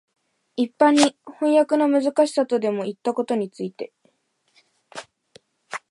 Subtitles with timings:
[0.55, 3.93] 一般に飜訳のむずかしさとでもいったことについて、